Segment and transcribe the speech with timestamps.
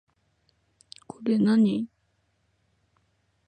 [1.05, 1.87] これ何